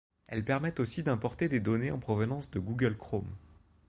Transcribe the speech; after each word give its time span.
Elle 0.25 0.43
permet 0.43 0.81
aussi 0.81 1.03
d'importer 1.03 1.47
des 1.47 1.59
données 1.59 1.91
en 1.91 1.99
provenance 1.99 2.49
de 2.49 2.57
Google 2.59 2.97
Chrome. 2.97 3.29